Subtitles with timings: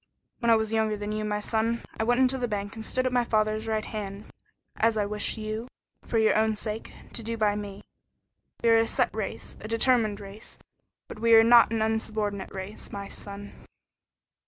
[0.39, 3.05] When I was younger than you, my son, I went into the bank and stood
[3.05, 4.25] at my father's right hand,
[4.77, 5.67] as I wish you
[6.05, 7.83] for your own sake to do by me.
[8.63, 10.57] We are a set race a determined race,
[11.07, 13.53] but we are not an insubordinate race, my son."